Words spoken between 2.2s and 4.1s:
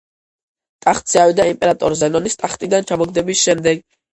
ტახტიდან ჩამოგდების შემდეგ.